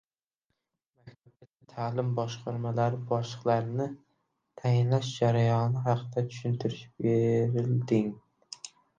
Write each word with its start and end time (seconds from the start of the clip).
Maktabgacha 0.99 1.67
ta’lim 1.73 2.07
boshqarmalari 2.19 3.01
boshliqlarini 3.11 3.85
tayinlash 4.61 5.11
jarayoni 5.19 5.83
haqida 5.89 6.23
tushuntirish 6.31 6.81
berilding 7.07 8.09